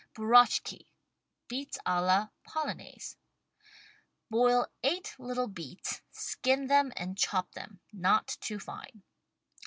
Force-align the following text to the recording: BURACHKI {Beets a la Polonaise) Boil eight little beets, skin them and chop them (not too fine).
BURACHKI 0.15 0.87
{Beets 1.47 1.77
a 1.85 2.01
la 2.01 2.29
Polonaise) 2.43 3.17
Boil 4.31 4.65
eight 4.81 5.13
little 5.19 5.47
beets, 5.47 6.01
skin 6.09 6.65
them 6.65 6.91
and 6.97 7.19
chop 7.19 7.51
them 7.51 7.81
(not 7.93 8.25
too 8.41 8.57
fine). 8.59 9.03